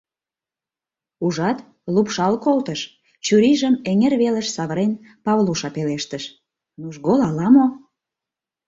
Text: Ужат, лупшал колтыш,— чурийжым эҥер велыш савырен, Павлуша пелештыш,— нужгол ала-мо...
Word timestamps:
Ужат, 1.25 1.57
лупшал 1.93 2.33
колтыш,— 2.45 2.81
чурийжым 3.25 3.75
эҥер 3.89 4.13
велыш 4.21 4.47
савырен, 4.55 4.91
Павлуша 5.25 5.69
пелештыш,— 5.75 6.23
нужгол 6.81 7.19
ала-мо... 7.27 7.65